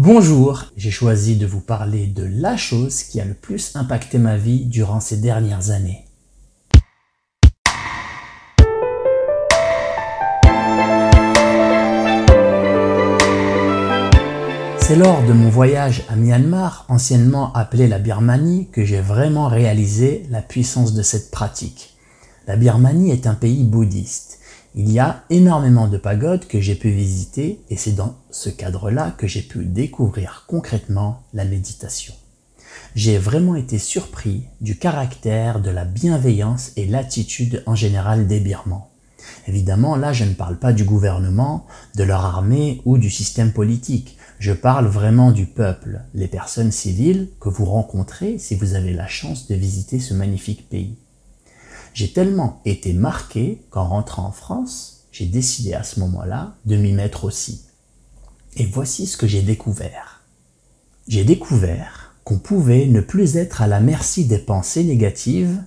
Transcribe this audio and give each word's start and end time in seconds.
Bonjour, 0.00 0.66
j'ai 0.76 0.92
choisi 0.92 1.34
de 1.34 1.44
vous 1.44 1.60
parler 1.60 2.06
de 2.06 2.22
la 2.22 2.56
chose 2.56 3.02
qui 3.02 3.20
a 3.20 3.24
le 3.24 3.34
plus 3.34 3.74
impacté 3.74 4.18
ma 4.18 4.36
vie 4.36 4.64
durant 4.64 5.00
ces 5.00 5.16
dernières 5.16 5.70
années. 5.70 6.04
C'est 14.78 14.94
lors 14.94 15.24
de 15.26 15.32
mon 15.32 15.48
voyage 15.50 16.04
à 16.08 16.14
Myanmar, 16.14 16.86
anciennement 16.88 17.52
appelé 17.54 17.88
la 17.88 17.98
Birmanie, 17.98 18.68
que 18.70 18.84
j'ai 18.84 19.00
vraiment 19.00 19.48
réalisé 19.48 20.26
la 20.30 20.42
puissance 20.42 20.94
de 20.94 21.02
cette 21.02 21.32
pratique. 21.32 21.96
La 22.46 22.54
Birmanie 22.54 23.10
est 23.10 23.26
un 23.26 23.34
pays 23.34 23.64
bouddhiste. 23.64 24.37
Il 24.74 24.92
y 24.92 24.98
a 24.98 25.24
énormément 25.30 25.88
de 25.88 25.96
pagodes 25.96 26.46
que 26.46 26.60
j'ai 26.60 26.74
pu 26.74 26.90
visiter 26.90 27.60
et 27.70 27.76
c'est 27.76 27.92
dans 27.92 28.16
ce 28.30 28.50
cadre-là 28.50 29.14
que 29.16 29.26
j'ai 29.26 29.42
pu 29.42 29.64
découvrir 29.64 30.44
concrètement 30.46 31.22
la 31.32 31.44
méditation. 31.44 32.14
J'ai 32.94 33.18
vraiment 33.18 33.54
été 33.54 33.78
surpris 33.78 34.44
du 34.60 34.78
caractère, 34.78 35.60
de 35.60 35.70
la 35.70 35.84
bienveillance 35.84 36.72
et 36.76 36.86
l'attitude 36.86 37.62
en 37.66 37.74
général 37.74 38.26
des 38.26 38.40
Birmans. 38.40 38.90
Évidemment, 39.46 39.96
là, 39.96 40.12
je 40.12 40.24
ne 40.24 40.34
parle 40.34 40.58
pas 40.58 40.72
du 40.72 40.84
gouvernement, 40.84 41.66
de 41.96 42.04
leur 42.04 42.24
armée 42.24 42.82
ou 42.84 42.98
du 42.98 43.10
système 43.10 43.52
politique. 43.52 44.16
Je 44.38 44.52
parle 44.52 44.86
vraiment 44.86 45.32
du 45.32 45.46
peuple, 45.46 46.02
les 46.14 46.28
personnes 46.28 46.72
civiles 46.72 47.28
que 47.40 47.48
vous 47.48 47.64
rencontrez 47.64 48.38
si 48.38 48.54
vous 48.54 48.74
avez 48.74 48.92
la 48.92 49.06
chance 49.06 49.48
de 49.48 49.54
visiter 49.54 49.98
ce 49.98 50.14
magnifique 50.14 50.68
pays. 50.68 50.98
J'ai 51.94 52.12
tellement 52.12 52.60
été 52.64 52.92
marqué 52.92 53.62
qu'en 53.70 53.88
rentrant 53.88 54.26
en 54.26 54.32
France, 54.32 55.06
j'ai 55.12 55.26
décidé 55.26 55.74
à 55.74 55.82
ce 55.82 56.00
moment-là 56.00 56.54
de 56.64 56.76
m'y 56.76 56.92
mettre 56.92 57.24
aussi. 57.24 57.62
Et 58.56 58.66
voici 58.66 59.06
ce 59.06 59.16
que 59.16 59.26
j'ai 59.26 59.42
découvert. 59.42 60.22
J'ai 61.08 61.24
découvert 61.24 62.14
qu'on 62.24 62.38
pouvait 62.38 62.86
ne 62.86 63.00
plus 63.00 63.36
être 63.36 63.62
à 63.62 63.66
la 63.66 63.80
merci 63.80 64.26
des 64.26 64.38
pensées 64.38 64.84
négatives, 64.84 65.62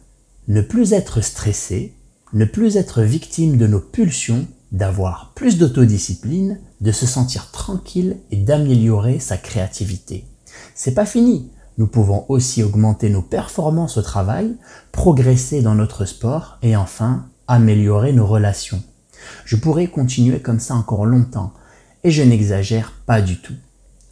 ne 0.48 0.62
plus 0.62 0.94
être 0.94 1.22
stressé, 1.22 1.94
ne 2.34 2.46
plus 2.46 2.78
être 2.78 3.02
victime 3.02 3.58
de 3.58 3.68
nos 3.68 3.80
pulsions, 3.80 4.48
d'avoir 4.72 5.34
plus 5.36 5.58
d'autodiscipline, 5.58 6.60
de 6.80 6.92
se 6.92 7.06
sentir 7.06 7.52
tranquille 7.52 8.18
et 8.32 8.38
d'améliorer 8.38 9.20
sa 9.20 9.38
créativité. 9.38 10.26
C'est 10.76 10.94
pas 10.94 11.06
fini. 11.06 11.50
Nous 11.78 11.88
pouvons 11.88 12.26
aussi 12.30 12.64
augmenter 12.64 13.10
nos 13.10 13.22
performances 13.22 13.98
au 13.98 14.02
travail, 14.02 14.56
progresser 14.92 15.62
dans 15.62 15.76
notre 15.76 16.06
sport 16.06 16.58
et 16.62 16.76
enfin 16.76 17.26
améliorer 17.48 18.14
nos 18.14 18.26
relations. 18.26 18.84
Je 19.46 19.56
pourrais 19.56 19.88
continuer 19.88 20.40
comme 20.40 20.60
ça 20.60 20.76
encore 20.76 21.06
longtemps 21.06 21.54
et 22.04 22.12
je 22.12 22.24
n'exagère 22.24 22.94
pas 23.06 23.22
du 23.22 23.40
tout. 23.40 23.56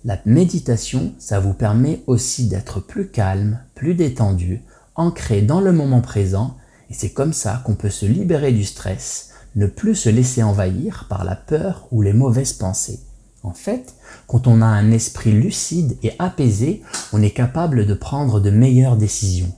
La 0.06 0.18
méditation, 0.26 1.14
ça 1.20 1.40
vous 1.40 1.54
permet 1.54 2.02
aussi 2.08 2.48
d'être 2.48 2.80
plus 2.80 3.10
calme, 3.10 3.60
plus 3.76 3.96
détendu, 3.96 4.62
ancré 4.96 5.42
dans 5.42 5.60
le 5.60 5.74
moment 5.74 6.02
présent 6.02 6.58
et 6.90 6.94
c'est 6.94 7.12
comme 7.12 7.34
ça 7.34 7.62
qu'on 7.66 7.76
peut 7.76 7.90
se 7.90 8.06
libérer 8.06 8.52
du 8.52 8.64
stress, 8.64 9.32
ne 9.56 9.68
plus 9.68 9.96
se 9.96 10.10
laisser 10.10 10.42
envahir 10.42 11.06
par 11.10 11.24
la 11.24 11.36
peur 11.36 11.88
ou 11.92 12.02
les 12.02 12.14
mauvaises 12.14 12.54
pensées. 12.54 13.00
En 13.44 13.54
fait, 13.54 13.96
quand 14.28 14.48
on 14.48 14.62
a 14.62 14.66
un 14.66 14.92
esprit 14.92 15.32
lucide 15.32 15.98
et 16.04 16.12
apaisé, 16.20 16.82
on 17.14 17.22
est 17.22 17.32
capable 17.32 17.86
de 17.86 17.94
prendre 17.94 18.40
de 18.40 18.50
meilleures 18.50 18.98
décisions. 18.98 19.54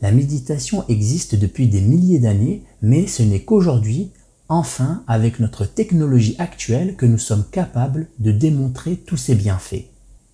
La 0.00 0.12
méditation 0.12 0.84
existe 0.88 1.34
depuis 1.34 1.68
des 1.68 1.80
milliers 1.80 2.20
d'années, 2.20 2.62
mais 2.80 3.06
ce 3.06 3.22
n'est 3.22 3.40
qu'aujourd'hui, 3.42 4.12
enfin, 4.48 5.02
avec 5.06 5.40
notre 5.40 5.66
technologie 5.66 6.36
actuelle, 6.38 6.96
que 6.96 7.04
nous 7.04 7.18
sommes 7.18 7.44
capables 7.50 8.06
de 8.18 8.32
démontrer 8.32 8.96
tous 8.96 9.16
ces 9.16 9.34
bienfaits. 9.34 9.86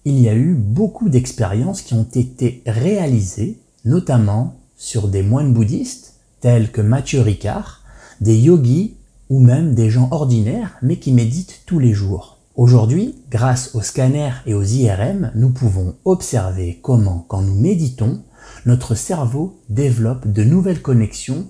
Il 0.05 0.20
y 0.20 0.28
a 0.28 0.34
eu 0.34 0.55
beaucoup 0.55 1.09
d'expériences 1.09 1.83
qui 1.83 1.95
ont 1.95 2.06
été 2.15 2.62
réalisées, 2.67 3.59
notamment 3.84 4.56
sur 4.77 5.09
des 5.09 5.22
moines 5.22 5.53
bouddhistes, 5.53 6.15
tels 6.41 6.70
que 6.70 6.83
Mathieu 6.83 7.22
Ricard, 7.22 7.83
des 8.21 8.38
yogis 8.38 8.94
ou 9.31 9.41
même 9.41 9.75
des 9.75 9.91
gens 9.91 10.09
ordinaires 10.10 10.77
mais 10.83 10.99
qui 10.99 11.10
méditent 11.12 11.62
tous 11.65 11.78
les 11.78 11.94
jours. 11.94 12.34
Aujourd'hui, 12.56 13.16
grâce 13.32 13.75
aux 13.75 13.82
scanners 13.82 14.42
et 14.47 14.54
aux 14.54 14.62
IRM, 14.62 15.32
nous 15.34 15.50
pouvons 15.50 15.97
observer 16.04 16.78
comment, 16.82 17.25
quand 17.26 17.42
nous 17.42 17.59
méditons, 17.59 18.22
notre 18.65 18.94
cerveau 18.94 19.59
développe 19.69 20.28
de 20.31 20.44
nouvelles 20.44 20.81
connexions 20.81 21.47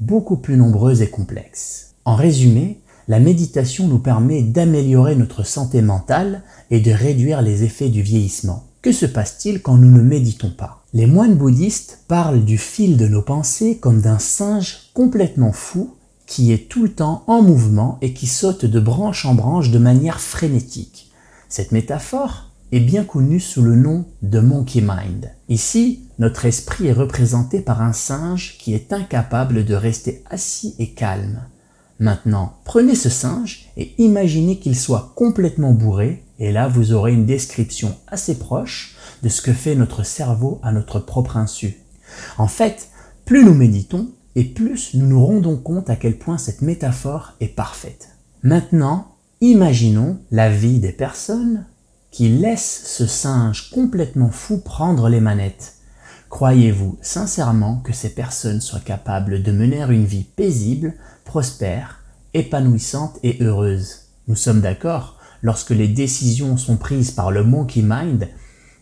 beaucoup 0.00 0.36
plus 0.36 0.56
nombreuses 0.56 1.00
et 1.00 1.10
complexes. 1.10 1.94
En 2.04 2.16
résumé, 2.16 2.80
la 3.06 3.20
méditation 3.20 3.86
nous 3.86 4.00
permet 4.00 4.42
d'améliorer 4.42 5.14
notre 5.14 5.44
santé 5.44 5.80
mentale 5.80 6.42
et 6.72 6.80
de 6.80 6.90
réduire 6.90 7.40
les 7.40 7.62
effets 7.62 7.88
du 7.88 8.02
vieillissement. 8.02 8.64
Que 8.82 8.90
se 8.90 9.06
passe-t-il 9.06 9.62
quand 9.62 9.76
nous 9.76 9.90
ne 9.90 10.02
méditons 10.02 10.50
pas? 10.50 10.82
Les 10.92 11.06
moines 11.06 11.36
bouddhistes 11.36 12.00
parlent 12.08 12.44
du 12.44 12.58
fil 12.58 12.96
de 12.96 13.06
nos 13.06 13.22
pensées 13.22 13.78
comme 13.78 14.00
d'un 14.00 14.18
singe 14.18 14.90
complètement 14.92 15.52
fou 15.52 15.94
qui 16.28 16.52
est 16.52 16.68
tout 16.68 16.82
le 16.82 16.92
temps 16.92 17.24
en 17.26 17.42
mouvement 17.42 17.98
et 18.02 18.12
qui 18.12 18.28
saute 18.28 18.66
de 18.66 18.78
branche 18.78 19.24
en 19.24 19.34
branche 19.34 19.70
de 19.70 19.78
manière 19.78 20.20
frénétique. 20.20 21.10
Cette 21.48 21.72
métaphore 21.72 22.50
est 22.70 22.80
bien 22.80 23.02
connue 23.02 23.40
sous 23.40 23.62
le 23.62 23.74
nom 23.74 24.04
de 24.20 24.38
monkey 24.38 24.82
mind. 24.82 25.30
Ici, 25.48 26.04
notre 26.18 26.44
esprit 26.44 26.86
est 26.86 26.92
représenté 26.92 27.60
par 27.60 27.80
un 27.80 27.94
singe 27.94 28.56
qui 28.58 28.74
est 28.74 28.92
incapable 28.92 29.64
de 29.64 29.74
rester 29.74 30.22
assis 30.28 30.74
et 30.78 30.90
calme. 30.90 31.40
Maintenant, 31.98 32.58
prenez 32.64 32.94
ce 32.94 33.08
singe 33.08 33.70
et 33.78 33.94
imaginez 33.96 34.58
qu'il 34.58 34.76
soit 34.76 35.12
complètement 35.16 35.72
bourré, 35.72 36.24
et 36.38 36.52
là 36.52 36.68
vous 36.68 36.92
aurez 36.92 37.14
une 37.14 37.26
description 37.26 37.96
assez 38.06 38.38
proche 38.38 38.96
de 39.22 39.30
ce 39.30 39.40
que 39.40 39.54
fait 39.54 39.74
notre 39.74 40.04
cerveau 40.04 40.60
à 40.62 40.72
notre 40.72 41.00
propre 41.00 41.38
insu. 41.38 41.78
En 42.36 42.48
fait, 42.48 42.90
plus 43.24 43.44
nous 43.44 43.54
méditons, 43.54 44.10
et 44.38 44.44
plus 44.44 44.94
nous 44.94 45.08
nous 45.08 45.26
rendons 45.26 45.56
compte 45.56 45.90
à 45.90 45.96
quel 45.96 46.16
point 46.16 46.38
cette 46.38 46.62
métaphore 46.62 47.32
est 47.40 47.48
parfaite. 47.48 48.10
Maintenant, 48.44 49.16
imaginons 49.40 50.20
la 50.30 50.48
vie 50.48 50.78
des 50.78 50.92
personnes 50.92 51.66
qui 52.12 52.28
laissent 52.28 52.84
ce 52.84 53.04
singe 53.08 53.68
complètement 53.70 54.30
fou 54.30 54.58
prendre 54.58 55.08
les 55.08 55.18
manettes. 55.18 55.74
Croyez-vous 56.30 56.98
sincèrement 57.02 57.78
que 57.78 57.92
ces 57.92 58.10
personnes 58.10 58.60
soient 58.60 58.78
capables 58.78 59.42
de 59.42 59.50
mener 59.50 59.82
une 59.90 60.04
vie 60.04 60.22
paisible, 60.36 60.94
prospère, 61.24 62.04
épanouissante 62.32 63.18
et 63.24 63.42
heureuse? 63.42 64.02
Nous 64.28 64.36
sommes 64.36 64.60
d'accord, 64.60 65.18
lorsque 65.42 65.70
les 65.70 65.88
décisions 65.88 66.56
sont 66.56 66.76
prises 66.76 67.10
par 67.10 67.32
le 67.32 67.42
monkey 67.42 67.82
mind, 67.82 68.28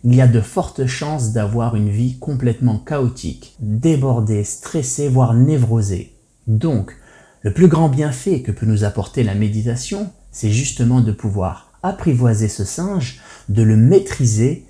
il 0.04 0.14
y 0.14 0.20
a 0.20 0.28
de 0.28 0.40
fortes 0.40 0.86
chances 0.86 1.32
d'avoir 1.32 1.76
une 1.76 1.90
vie 1.90 2.18
complètement 2.18 2.78
chaotique, 2.78 3.56
débordée, 3.60 4.44
stressée, 4.44 5.08
voire 5.08 5.34
névrosée. 5.34 6.14
Donc, 6.46 6.96
le 7.42 7.52
plus 7.52 7.68
grand 7.68 7.88
bienfait 7.88 8.42
que 8.42 8.52
peut 8.52 8.66
nous 8.66 8.84
apporter 8.84 9.22
la 9.22 9.34
méditation, 9.34 10.10
c'est 10.30 10.50
justement 10.50 11.00
de 11.00 11.12
pouvoir 11.12 11.72
apprivoiser 11.82 12.48
ce 12.48 12.64
singe, 12.64 13.20
de 13.48 13.62
le 13.62 13.76
maîtriser 13.76 14.66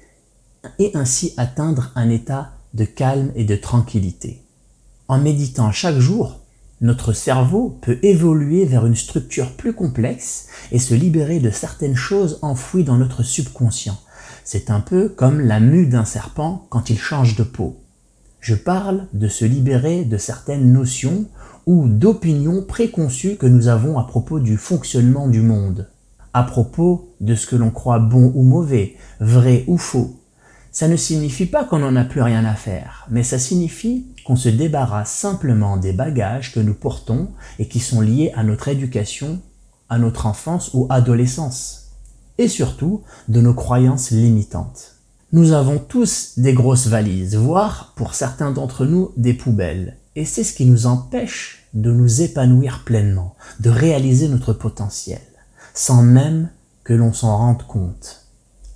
et 0.78 0.90
ainsi 0.94 1.32
atteindre 1.36 1.92
un 1.94 2.10
état 2.10 2.52
de 2.74 2.84
calme 2.84 3.32
et 3.34 3.44
de 3.44 3.56
tranquillité. 3.56 4.42
En 5.08 5.18
méditant 5.18 5.72
chaque 5.72 5.98
jour, 5.98 6.40
notre 6.80 7.14
cerveau 7.14 7.78
peut 7.80 7.98
évoluer 8.02 8.66
vers 8.66 8.84
une 8.84 8.96
structure 8.96 9.52
plus 9.52 9.72
complexe 9.72 10.48
et 10.72 10.78
se 10.78 10.94
libérer 10.94 11.40
de 11.40 11.50
certaines 11.50 11.96
choses 11.96 12.38
enfouies 12.42 12.84
dans 12.84 12.98
notre 12.98 13.22
subconscient. 13.22 13.98
C'est 14.48 14.70
un 14.70 14.78
peu 14.78 15.08
comme 15.08 15.40
la 15.40 15.58
mue 15.58 15.86
d'un 15.86 16.04
serpent 16.04 16.68
quand 16.70 16.88
il 16.88 17.00
change 17.00 17.34
de 17.34 17.42
peau. 17.42 17.80
Je 18.38 18.54
parle 18.54 19.08
de 19.12 19.26
se 19.26 19.44
libérer 19.44 20.04
de 20.04 20.18
certaines 20.18 20.72
notions 20.72 21.24
ou 21.66 21.88
d'opinions 21.88 22.62
préconçues 22.62 23.34
que 23.34 23.46
nous 23.46 23.66
avons 23.66 23.98
à 23.98 24.04
propos 24.04 24.38
du 24.38 24.56
fonctionnement 24.56 25.26
du 25.26 25.40
monde, 25.40 25.88
à 26.32 26.44
propos 26.44 27.12
de 27.20 27.34
ce 27.34 27.48
que 27.48 27.56
l'on 27.56 27.70
croit 27.70 27.98
bon 27.98 28.30
ou 28.36 28.44
mauvais, 28.44 28.94
vrai 29.18 29.64
ou 29.66 29.78
faux. 29.78 30.14
Ça 30.70 30.86
ne 30.86 30.94
signifie 30.94 31.46
pas 31.46 31.64
qu'on 31.64 31.80
n'en 31.80 31.96
a 31.96 32.04
plus 32.04 32.22
rien 32.22 32.44
à 32.44 32.54
faire, 32.54 33.04
mais 33.10 33.24
ça 33.24 33.40
signifie 33.40 34.06
qu'on 34.24 34.36
se 34.36 34.48
débarrasse 34.48 35.10
simplement 35.10 35.76
des 35.76 35.92
bagages 35.92 36.52
que 36.52 36.60
nous 36.60 36.74
portons 36.74 37.30
et 37.58 37.66
qui 37.66 37.80
sont 37.80 38.00
liés 38.00 38.32
à 38.36 38.44
notre 38.44 38.68
éducation, 38.68 39.40
à 39.88 39.98
notre 39.98 40.26
enfance 40.26 40.70
ou 40.72 40.86
adolescence 40.88 41.85
et 42.38 42.48
surtout 42.48 43.02
de 43.28 43.40
nos 43.40 43.54
croyances 43.54 44.10
limitantes. 44.10 44.96
Nous 45.32 45.52
avons 45.52 45.78
tous 45.78 46.34
des 46.38 46.52
grosses 46.52 46.86
valises, 46.86 47.36
voire 47.36 47.92
pour 47.96 48.14
certains 48.14 48.52
d'entre 48.52 48.86
nous 48.86 49.12
des 49.16 49.34
poubelles, 49.34 49.96
et 50.14 50.24
c'est 50.24 50.44
ce 50.44 50.54
qui 50.54 50.66
nous 50.66 50.86
empêche 50.86 51.68
de 51.74 51.92
nous 51.92 52.22
épanouir 52.22 52.84
pleinement, 52.84 53.34
de 53.60 53.70
réaliser 53.70 54.28
notre 54.28 54.52
potentiel, 54.52 55.20
sans 55.74 56.02
même 56.02 56.48
que 56.84 56.94
l'on 56.94 57.12
s'en 57.12 57.36
rende 57.36 57.64
compte. 57.64 58.26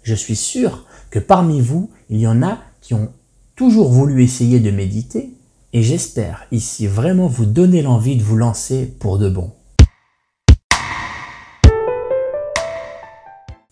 Je 0.03 0.15
suis 0.15 0.37
sûr 0.37 0.87
que 1.11 1.19
parmi 1.19 1.61
vous, 1.61 1.91
il 2.09 2.19
y 2.19 2.27
en 2.27 2.43
a 2.43 2.59
qui 2.81 2.95
ont 2.95 3.13
toujours 3.55 3.91
voulu 3.91 4.23
essayer 4.23 4.61
de 4.61 4.71
méditer, 4.71 5.35
et 5.73 5.83
j'espère 5.83 6.47
ici 6.51 6.87
vraiment 6.87 7.29
vous 7.29 7.47
donner 7.47 7.81
l'envie 7.81 8.17
de 8.17 8.23
vous 8.23 8.37
lancer 8.37 8.87
pour 8.99 9.19
de 9.19 9.31
bon. 9.31 9.53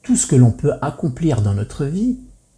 Tout 0.08 0.16
ce 0.16 0.26
que 0.26 0.36
l'on 0.36 0.52
peut 0.52 0.72
accomplir 0.80 1.42
dans 1.42 1.52
notre 1.52 1.84
vie 1.84 2.16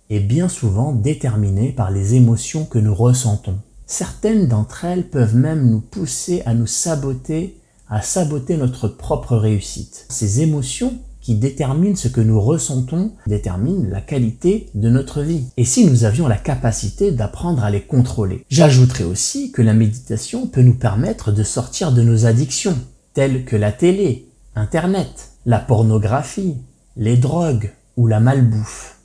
est 0.08 0.20
bien 0.20 0.48
souvent 0.48 0.92
déterminé 0.92 1.72
par 1.72 1.90
les 1.90 2.14
émotions 2.14 2.64
que 2.64 2.78
nous 2.78 2.94
ressentons. 2.94 3.58
Certaines 3.86 4.46
d'entre 4.46 4.84
elles 4.84 5.08
peuvent 5.08 5.34
même 5.34 5.68
nous 5.68 5.80
pousser 5.80 6.42
à 6.46 6.54
nous 6.54 6.68
saboter, 6.68 7.58
à 7.88 8.02
saboter 8.02 8.56
notre 8.56 8.86
propre 8.86 9.36
réussite. 9.36 10.06
Ces 10.10 10.42
émotions 10.42 10.92
qui 11.20 11.34
déterminent 11.34 11.96
ce 11.96 12.06
que 12.06 12.20
nous 12.20 12.40
ressentons 12.40 13.14
déterminent 13.26 13.88
la 13.90 14.00
qualité 14.00 14.68
de 14.76 14.88
notre 14.88 15.22
vie. 15.22 15.46
Et 15.56 15.64
si 15.64 15.86
nous 15.86 16.04
avions 16.04 16.28
la 16.28 16.36
capacité 16.36 17.10
d'apprendre 17.10 17.64
à 17.64 17.70
les 17.72 17.82
contrôler 17.82 18.44
J'ajouterai 18.48 19.02
aussi 19.02 19.50
que 19.50 19.60
la 19.60 19.74
méditation 19.74 20.46
peut 20.46 20.62
nous 20.62 20.78
permettre 20.78 21.32
de 21.32 21.42
sortir 21.42 21.90
de 21.90 22.02
nos 22.02 22.26
addictions, 22.26 22.78
telles 23.12 23.44
que 23.44 23.56
la 23.56 23.72
télé, 23.72 24.28
Internet, 24.54 25.30
la 25.46 25.58
pornographie, 25.58 26.54
les 26.96 27.16
drogues 27.16 27.72
ou 27.96 28.06
la 28.06 28.20
malbouffe. 28.20 28.96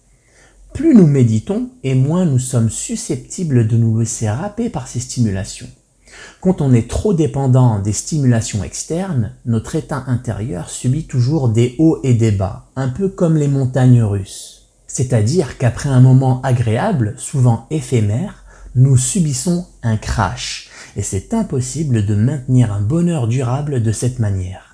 Plus 0.74 0.94
nous 0.96 1.08
méditons 1.08 1.70
et 1.84 1.96
moins 1.96 2.26
nous 2.26 2.40
sommes 2.40 2.70
susceptibles 2.70 3.68
de 3.68 3.78
nous 3.78 4.00
laisser 4.00 4.30
râper 4.30 4.70
par 4.70 4.88
ces 4.88 5.00
stimulations. 5.00 5.70
Quand 6.42 6.62
on 6.62 6.74
est 6.74 6.90
trop 6.90 7.14
dépendant 7.14 7.80
des 7.80 7.94
stimulations 7.94 8.64
externes, 8.64 9.34
notre 9.46 9.76
état 9.76 10.04
intérieur 10.08 10.70
subit 10.70 11.06
toujours 11.06 11.50
des 11.50 11.76
hauts 11.78 12.00
et 12.04 12.14
des 12.14 12.32
bas, 12.32 12.66
un 12.76 12.90
peu 12.90 13.10
comme 13.10 13.38
les 13.38 13.48
montagnes 13.48 14.04
russes. 14.04 14.68
C'est-à-dire 14.88 15.58
qu'après 15.58 15.90
un 15.90 16.02
moment 16.02 16.42
agréable, 16.42 17.16
souvent 17.18 17.68
éphémère, 17.70 18.46
nous 18.76 18.98
subissons 18.98 19.66
un 19.84 19.98
crash, 19.98 20.70
et 20.96 21.02
c'est 21.02 21.34
impossible 21.34 22.06
de 22.06 22.16
maintenir 22.16 22.74
un 22.74 22.82
bonheur 22.82 23.28
durable 23.28 23.84
de 23.84 23.92
cette 23.92 24.20
manière. 24.20 24.65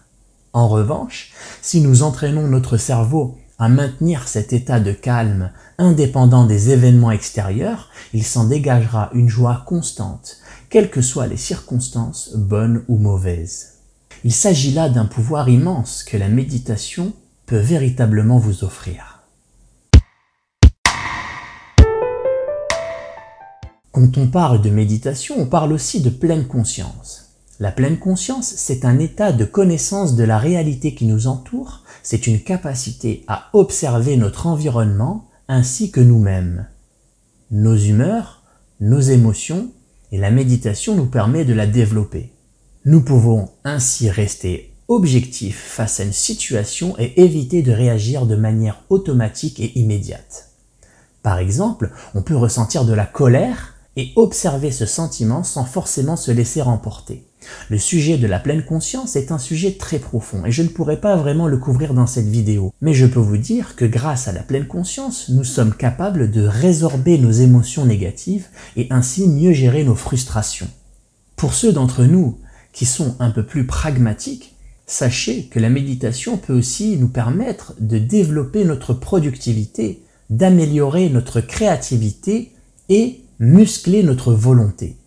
En 0.54 0.68
revanche, 0.68 1.32
si 1.62 1.80
nous 1.80 2.04
entraînons 2.04 2.48
notre 2.48 2.76
cerveau 2.76 3.38
à 3.58 3.70
maintenir 3.70 4.28
cet 4.28 4.52
état 4.54 4.80
de 4.80 4.92
calme 4.92 5.52
indépendant 5.78 6.46
des 6.46 6.72
événements 6.72 7.12
extérieurs, 7.12 7.90
il 8.14 8.26
s'en 8.26 8.46
dégagera 8.46 9.10
une 9.14 9.30
joie 9.30 9.64
constante, 9.66 10.38
quelles 10.70 10.90
que 10.90 11.02
soient 11.02 11.28
les 11.28 11.38
circonstances, 11.38 12.32
bonnes 12.36 12.84
ou 12.90 12.98
mauvaises. 12.98 13.78
Il 14.24 14.34
s'agit 14.34 14.72
là 14.72 14.90
d'un 14.90 15.06
pouvoir 15.06 15.48
immense 15.48 16.04
que 16.04 16.18
la 16.18 16.28
méditation 16.28 17.14
peut 17.46 17.58
véritablement 17.58 18.38
vous 18.38 18.64
offrir. 18.64 19.24
Quand 23.92 24.18
on 24.18 24.28
parle 24.28 24.62
de 24.62 24.70
méditation, 24.70 25.36
on 25.38 25.46
parle 25.46 25.74
aussi 25.74 26.02
de 26.02 26.10
pleine 26.10 26.48
conscience. 26.48 27.21
La 27.62 27.72
pleine 27.72 28.00
conscience, 28.00 28.56
c'est 28.58 28.86
un 28.86 28.98
état 28.98 29.32
de 29.32 29.46
connaissance 29.46 30.16
de 30.16 30.24
la 30.24 30.40
réalité 30.40 30.96
qui 30.96 31.06
nous 31.06 31.28
entoure, 31.28 31.84
c'est 32.02 32.26
une 32.26 32.42
capacité 32.42 33.24
à 33.28 33.50
observer 33.54 34.18
notre 34.18 34.48
environnement 34.48 35.30
ainsi 35.48 35.92
que 35.92 36.02
nous-mêmes. 36.02 36.66
Nos 37.52 37.76
humeurs, 37.76 38.42
nos 38.80 39.00
émotions, 39.00 39.70
et 40.12 40.18
la 40.18 40.32
méditation 40.32 40.96
nous 40.96 41.06
permet 41.06 41.46
de 41.46 41.54
la 41.54 41.68
développer. 41.68 42.34
Nous 42.86 43.04
pouvons 43.04 43.50
ainsi 43.64 44.10
rester 44.10 44.74
objectifs 44.88 45.62
face 45.62 46.00
à 46.00 46.04
une 46.04 46.14
situation 46.14 46.96
et 46.98 47.22
éviter 47.22 47.62
de 47.62 47.72
réagir 47.72 48.26
de 48.26 48.36
manière 48.36 48.82
automatique 48.90 49.60
et 49.60 49.78
immédiate. 49.78 50.50
Par 51.22 51.38
exemple, 51.38 51.92
on 52.16 52.24
peut 52.24 52.36
ressentir 52.36 52.86
de 52.86 52.94
la 52.94 53.06
colère 53.06 53.76
et 53.98 54.14
observer 54.16 54.72
ce 54.72 54.88
sentiment 54.88 55.44
sans 55.44 55.64
forcément 55.64 56.16
se 56.16 56.32
laisser 56.32 56.64
remporter. 56.64 57.28
Le 57.70 57.78
sujet 57.78 58.18
de 58.18 58.28
la 58.28 58.40
pleine 58.40 58.64
conscience 58.64 59.16
est 59.16 59.32
un 59.32 59.38
sujet 59.38 59.74
très 59.74 60.00
profond 60.00 60.46
et 60.46 60.52
je 60.52 60.64
ne 60.64 60.68
pourrais 60.68 61.00
pas 61.00 61.16
vraiment 61.16 61.48
le 61.48 61.58
couvrir 61.58 61.94
dans 61.94 62.08
cette 62.08 62.28
vidéo. 62.28 62.74
Mais 62.82 62.94
je 62.94 63.06
peux 63.06 63.20
vous 63.20 63.38
dire 63.38 63.76
que 63.76 63.86
grâce 63.86 64.28
à 64.28 64.32
la 64.32 64.44
pleine 64.44 64.68
conscience, 64.68 65.30
nous 65.30 65.44
sommes 65.44 65.74
capables 65.74 66.32
de 66.32 66.46
résorber 66.46 67.18
nos 67.18 67.32
émotions 67.32 67.86
négatives 67.86 68.48
et 68.76 68.88
ainsi 68.90 69.28
mieux 69.28 69.54
gérer 69.54 69.84
nos 69.84 69.96
frustrations. 69.96 70.70
Pour 71.36 71.54
ceux 71.54 71.74
d'entre 71.74 72.04
nous 72.04 72.40
qui 72.74 72.86
sont 72.86 73.16
un 73.20 73.32
peu 73.32 73.46
plus 73.46 73.66
pragmatiques, 73.66 74.56
sachez 74.86 75.46
que 75.46 75.60
la 75.60 75.70
méditation 75.70 76.38
peut 76.38 76.54
aussi 76.54 76.98
nous 76.98 77.08
permettre 77.08 77.74
de 77.80 77.98
développer 77.98 78.66
notre 78.66 78.94
productivité, 78.94 80.04
d'améliorer 80.30 81.10
notre 81.10 81.42
créativité 81.42 82.52
et 82.90 83.22
muscler 83.40 84.04
notre 84.04 84.34
volonté. 84.34 84.98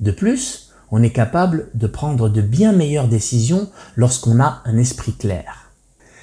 De 0.00 0.10
plus, 0.10 0.69
on 0.90 1.02
est 1.02 1.10
capable 1.10 1.68
de 1.74 1.86
prendre 1.86 2.28
de 2.28 2.40
bien 2.40 2.72
meilleures 2.72 3.08
décisions 3.08 3.68
lorsqu'on 3.96 4.40
a 4.40 4.62
un 4.64 4.76
esprit 4.76 5.12
clair. 5.12 5.70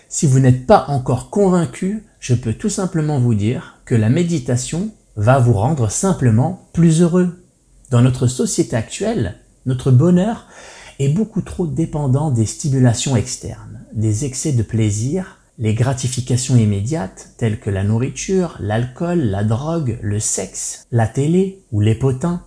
Si 0.10 0.26
vous 0.26 0.40
n'êtes 0.40 0.66
pas 0.66 0.86
encore 0.88 1.30
convaincu, 1.30 2.06
je 2.20 2.34
peux 2.34 2.54
tout 2.54 2.70
simplement 2.70 3.20
vous 3.20 3.36
dire 3.36 3.80
que 3.86 3.96
la 3.96 4.10
méditation 4.10 4.92
va 5.16 5.40
vous 5.40 5.54
rendre 5.54 5.90
simplement 5.90 6.68
plus 6.74 7.02
heureux. 7.02 7.44
Dans 7.90 8.02
notre 8.02 8.28
société 8.28 8.76
actuelle, 8.76 9.36
notre 9.66 9.92
bonheur 9.92 10.48
est 11.00 11.10
beaucoup 11.10 11.42
trop 11.42 11.68
dépendant 11.68 12.32
des 12.32 12.46
stimulations 12.46 13.16
externes, 13.16 13.82
des 13.94 14.26
excès 14.26 14.54
de 14.54 14.64
plaisir, 14.64 15.38
les 15.58 15.74
gratifications 15.74 16.56
immédiates 16.56 17.30
telles 17.38 17.60
que 17.60 17.70
la 17.70 17.84
nourriture, 17.84 18.58
l'alcool, 18.60 19.20
la 19.20 19.44
drogue, 19.44 19.98
le 20.02 20.20
sexe, 20.20 20.86
la 20.92 21.08
télé 21.08 21.64
ou 21.72 21.82
les 21.82 21.96
potins, 21.96 22.44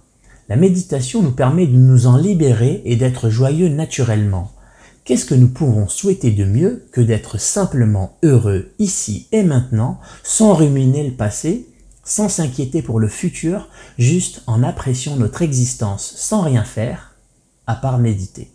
la 0.51 0.57
méditation 0.57 1.23
nous 1.23 1.31
permet 1.31 1.69
de 1.69 1.77
nous 1.77 2.09
en 2.09 2.17
libérer 2.17 2.83
et 2.85 2.97
d'être 2.97 3.31
joyeux 3.31 3.69
naturellement. 3.69 4.51
Qu'est-ce 5.05 5.25
que 5.25 5.37
nous 5.37 5.49
pouvons 5.49 5.87
souhaiter 5.87 6.33
de 6.33 6.45
mieux 6.45 6.87
que 6.91 7.01
d'être 7.01 7.39
simplement 7.39 8.19
heureux 8.25 8.73
ici 8.81 9.29
et 9.31 9.45
maintenant, 9.45 10.01
sans 10.25 10.55
ruminer 10.55 11.09
le 11.09 11.15
passé, 11.15 11.69
sans 12.03 12.29
s'inquiéter 12.29 12.83
pour 12.83 12.99
le 12.99 13.07
futur, 13.07 13.69
juste 13.97 14.43
en 14.49 14.65
appréciant 14.65 15.15
notre 15.15 15.43
existence 15.43 16.15
sans 16.17 16.43
rien 16.43 16.65
faire, 16.65 17.15
à 17.69 17.77
part 17.77 17.99
méditer? 17.99 18.51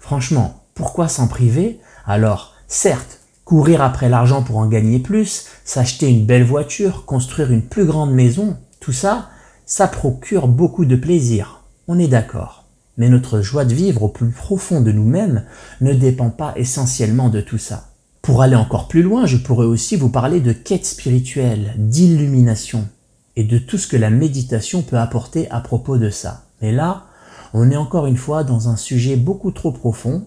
Franchement, 0.00 0.64
pourquoi 0.74 1.06
s'en 1.06 1.28
priver? 1.28 1.80
Alors, 2.06 2.54
certes, 2.66 3.20
courir 3.44 3.82
après 3.82 4.08
l'argent 4.08 4.42
pour 4.42 4.56
en 4.56 4.68
gagner 4.68 5.00
plus, 5.00 5.48
s'acheter 5.66 6.08
une 6.08 6.24
belle 6.24 6.44
voiture, 6.44 7.04
construire 7.04 7.52
une 7.52 7.62
plus 7.62 7.84
grande 7.84 8.12
maison, 8.12 8.56
tout 8.80 8.92
ça, 8.92 9.28
ça 9.66 9.88
procure 9.88 10.46
beaucoup 10.46 10.84
de 10.84 10.94
plaisir, 10.94 11.64
on 11.88 11.98
est 11.98 12.06
d'accord. 12.06 12.64
Mais 12.98 13.08
notre 13.08 13.42
joie 13.42 13.64
de 13.64 13.74
vivre 13.74 14.04
au 14.04 14.08
plus 14.08 14.30
profond 14.30 14.80
de 14.80 14.92
nous-mêmes 14.92 15.44
ne 15.80 15.92
dépend 15.92 16.30
pas 16.30 16.54
essentiellement 16.56 17.28
de 17.28 17.40
tout 17.40 17.58
ça. 17.58 17.88
Pour 18.22 18.42
aller 18.42 18.56
encore 18.56 18.86
plus 18.88 19.02
loin, 19.02 19.26
je 19.26 19.36
pourrais 19.36 19.66
aussi 19.66 19.96
vous 19.96 20.08
parler 20.08 20.40
de 20.40 20.52
quête 20.52 20.86
spirituelle, 20.86 21.74
d'illumination, 21.78 22.88
et 23.34 23.44
de 23.44 23.58
tout 23.58 23.76
ce 23.76 23.88
que 23.88 23.96
la 23.96 24.08
méditation 24.08 24.82
peut 24.82 24.98
apporter 24.98 25.50
à 25.50 25.60
propos 25.60 25.98
de 25.98 26.10
ça. 26.10 26.44
Mais 26.62 26.72
là, 26.72 27.04
on 27.52 27.70
est 27.70 27.76
encore 27.76 28.06
une 28.06 28.16
fois 28.16 28.44
dans 28.44 28.68
un 28.68 28.76
sujet 28.76 29.16
beaucoup 29.16 29.50
trop 29.50 29.72
profond, 29.72 30.26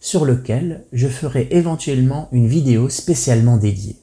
sur 0.00 0.24
lequel 0.24 0.84
je 0.92 1.08
ferai 1.08 1.48
éventuellement 1.50 2.28
une 2.30 2.46
vidéo 2.46 2.88
spécialement 2.88 3.56
dédiée. 3.56 3.96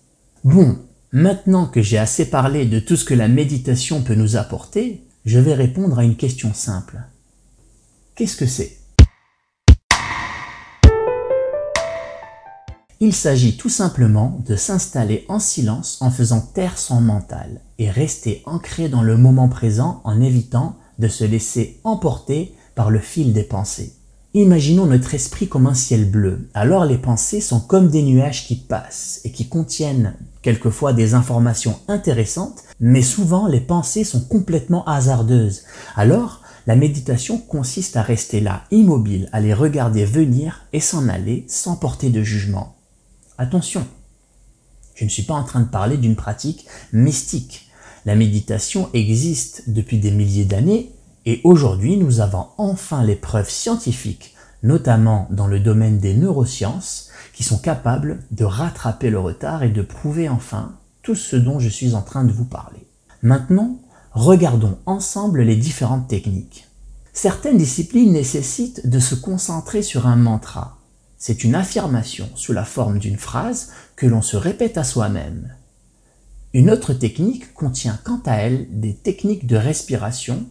Bon, 0.44 0.78
Maintenant 1.16 1.68
que 1.68 1.84
j'ai 1.84 2.00
assez 2.00 2.32
parlé 2.32 2.66
de 2.66 2.80
tout 2.80 2.96
ce 2.96 3.06
que 3.06 3.14
la 3.14 3.28
méditation 3.28 4.02
peut 4.02 4.16
nous 4.16 4.36
apporter, 4.36 5.04
je 5.26 5.38
vais 5.38 5.54
répondre 5.54 6.00
à 6.00 6.04
une 6.04 6.16
question 6.16 6.56
simple. 6.56 7.04
Qu'est-ce 8.16 8.36
que 8.36 8.48
c'est? 8.48 8.80
Il 13.00 13.14
s'agit 13.14 13.58
tout 13.58 13.70
simplement 13.70 14.42
de 14.48 14.56
s'installer 14.56 15.26
en 15.28 15.38
silence 15.38 16.02
en 16.02 16.10
faisant 16.10 16.42
taire 16.42 16.80
son 16.80 17.00
mental 17.00 17.62
et 17.78 17.92
rester 17.92 18.42
ancré 18.48 18.90
dans 18.90 19.04
le 19.04 19.16
moment 19.16 19.50
présent 19.50 20.02
en 20.06 20.20
évitant 20.20 20.80
de 20.98 21.08
se 21.08 21.26
laisser 21.26 21.80
emporter 21.84 22.56
par 22.74 22.90
le 22.90 22.98
fil 22.98 23.34
des 23.34 23.44
pensées. 23.44 23.94
Imaginons 24.36 24.88
notre 24.88 25.14
esprit 25.14 25.48
comme 25.48 25.68
un 25.68 25.76
ciel 25.76 26.10
bleu. 26.10 26.50
Alors 26.56 26.86
les 26.86 26.98
pensées 26.98 27.40
sont 27.40 27.60
comme 27.60 27.90
des 27.90 28.02
nuages 28.02 28.48
qui 28.48 28.56
passent 28.56 29.22
et 29.26 29.32
qui 29.32 29.48
contiennent 29.48 30.16
quelquefois 30.42 30.92
des 30.92 31.14
informations 31.14 31.80
intéressantes, 31.88 32.64
mais 32.80 33.04
souvent 33.04 33.46
les 33.48 33.62
pensées 33.62 34.04
sont 34.04 34.22
complètement 34.22 34.86
hasardeuses. 34.86 35.66
Alors, 35.96 36.42
la 36.66 36.76
méditation 36.76 37.38
consiste 37.38 37.96
à 37.96 38.02
rester 38.02 38.40
là, 38.40 38.64
immobile, 38.72 39.30
à 39.34 39.40
les 39.40 39.54
regarder 39.54 40.04
venir 40.04 40.66
et 40.74 40.80
s'en 40.80 41.10
aller 41.10 41.46
sans 41.48 41.76
porter 41.76 42.10
de 42.10 42.24
jugement. 42.24 42.76
Attention, 43.38 43.86
je 44.96 45.04
ne 45.04 45.10
suis 45.10 45.24
pas 45.24 45.36
en 45.36 45.44
train 45.44 45.60
de 45.60 45.70
parler 45.70 45.98
d'une 45.98 46.16
pratique 46.16 46.66
mystique. 46.92 47.70
La 48.08 48.16
méditation 48.16 48.90
existe 48.94 49.70
depuis 49.70 50.00
des 50.00 50.12
milliers 50.12 50.46
d'années 50.46 50.92
et 51.26 51.42
aujourd'hui, 51.44 51.98
nous 51.98 52.20
avons 52.20 52.48
enfin 52.58 53.04
les 53.04 53.16
preuves 53.16 53.50
scientifiques, 53.50 54.36
notamment 54.62 55.28
dans 55.30 55.48
le 55.48 55.60
domaine 55.60 56.00
des 56.00 56.14
neurosciences, 56.14 57.10
qui 57.34 57.44
sont 57.44 57.58
capables 57.58 58.20
de 58.32 58.46
rattraper 58.46 59.10
le 59.10 59.20
retard 59.20 59.64
et 59.64 59.70
de 59.70 59.82
prouver 59.82 60.30
enfin 60.30 60.74
tout 61.02 61.16
ce 61.16 61.36
dont 61.36 61.60
je 61.60 61.70
suis 61.70 61.96
en 61.96 62.02
train 62.02 62.24
de 62.24 62.32
vous 62.32 62.46
parler. 62.46 62.86
Maintenant, 63.22 63.80
regardons 64.12 64.78
ensemble 64.86 65.42
les 65.42 65.56
différentes 65.56 66.08
techniques. 66.08 66.68
Certaines 67.14 67.58
disciplines 67.58 68.14
nécessitent 68.14 68.88
de 68.88 69.00
se 69.00 69.16
concentrer 69.16 69.82
sur 69.82 70.08
un 70.08 70.16
mantra. 70.16 70.80
c'est 71.18 71.46
une 71.46 71.56
affirmation 71.56 72.28
sous 72.36 72.52
la 72.52 72.66
forme 72.66 73.00
d'une 73.00 73.18
phrase 73.18 73.70
que 73.96 74.06
l'on 74.06 74.22
se 74.22 74.36
répète 74.36 74.78
à 74.78 74.84
soi-même. 74.84 75.56
Une 76.54 76.70
autre 76.70 76.94
technique 76.94 77.54
contient 77.54 77.98
quant 78.04 78.22
à 78.26 78.36
elle 78.36 78.68
des 78.70 78.94
techniques 78.94 79.48
de 79.48 79.56
respiration 79.56 80.46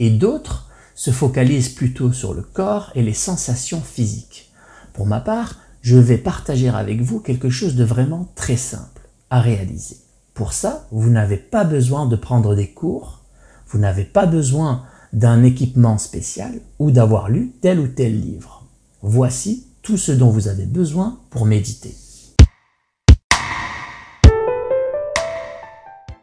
et 0.00 0.10
d'autres 0.10 0.66
se 0.96 1.12
focalisent 1.12 1.68
plutôt 1.68 2.12
sur 2.12 2.34
le 2.34 2.42
corps 2.42 2.90
et 2.96 3.02
les 3.02 3.14
sensations 3.14 3.80
physiques. 3.80 4.50
Pour 4.92 5.06
ma 5.06 5.20
part, 5.20 5.56
je 5.82 5.96
vais 5.96 6.18
partager 6.18 6.68
avec 6.68 7.00
vous 7.00 7.20
quelque 7.20 7.48
chose 7.48 7.76
de 7.76 7.84
vraiment 7.84 8.28
très 8.34 8.56
simple 8.56 9.08
à 9.30 9.40
réaliser. 9.40 9.98
Pour 10.34 10.52
ça, 10.52 10.86
vous 10.90 11.10
n'avez 11.10 11.36
pas 11.36 11.64
besoin 11.64 12.06
de 12.06 12.16
prendre 12.16 12.54
des 12.54 12.70
cours, 12.70 13.22
vous 13.68 13.78
n'avez 13.78 14.04
pas 14.04 14.26
besoin 14.26 14.84
d'un 15.12 15.42
équipement 15.42 15.98
spécial 15.98 16.60
ou 16.78 16.90
d'avoir 16.90 17.28
lu 17.28 17.52
tel 17.60 17.78
ou 17.78 17.88
tel 17.88 18.18
livre. 18.20 18.66
Voici 19.02 19.66
tout 19.82 19.96
ce 19.96 20.12
dont 20.12 20.30
vous 20.30 20.48
avez 20.48 20.66
besoin 20.66 21.18
pour 21.30 21.46
méditer. 21.46 21.94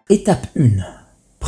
Étape 0.10 0.48
1. 0.58 0.97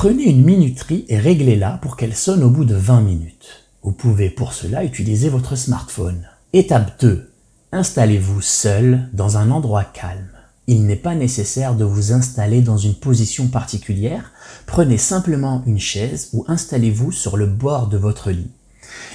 Prenez 0.01 0.29
une 0.29 0.45
minuterie 0.45 1.03
et 1.09 1.19
réglez-la 1.19 1.71
pour 1.81 1.97
qu'elle 1.97 2.15
sonne 2.15 2.41
au 2.41 2.49
bout 2.49 2.63
de 2.63 2.73
20 2.73 3.01
minutes. 3.01 3.65
Vous 3.83 3.91
pouvez 3.91 4.29
pour 4.29 4.53
cela 4.53 4.85
utiliser 4.85 5.27
votre 5.27 5.57
smartphone. 5.57 6.25
Étape 6.53 7.01
2. 7.01 7.29
Installez-vous 7.73 8.39
seul 8.39 9.09
dans 9.11 9.35
un 9.35 9.51
endroit 9.51 9.83
calme. 9.83 10.29
Il 10.67 10.85
n'est 10.85 10.95
pas 10.95 11.15
nécessaire 11.15 11.75
de 11.75 11.83
vous 11.83 12.13
installer 12.13 12.61
dans 12.61 12.77
une 12.77 12.95
position 12.95 13.49
particulière, 13.49 14.31
prenez 14.67 14.97
simplement 14.97 15.63
une 15.65 15.79
chaise 15.79 16.29
ou 16.31 16.45
installez-vous 16.47 17.11
sur 17.11 17.35
le 17.35 17.47
bord 17.47 17.87
de 17.87 17.97
votre 17.97 18.31
lit. 18.31 18.51